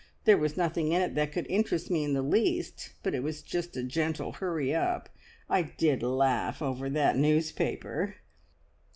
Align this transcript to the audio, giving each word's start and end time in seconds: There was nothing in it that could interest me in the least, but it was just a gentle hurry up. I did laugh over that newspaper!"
There 0.23 0.35
was 0.39 0.57
nothing 0.57 0.91
in 0.93 0.99
it 1.03 1.13
that 1.13 1.31
could 1.31 1.45
interest 1.47 1.91
me 1.91 2.03
in 2.03 2.13
the 2.13 2.23
least, 2.23 2.93
but 3.03 3.13
it 3.13 3.21
was 3.21 3.43
just 3.43 3.77
a 3.77 3.83
gentle 3.83 4.31
hurry 4.31 4.73
up. 4.73 5.09
I 5.47 5.61
did 5.61 6.01
laugh 6.01 6.59
over 6.59 6.89
that 6.89 7.17
newspaper!" 7.17 8.15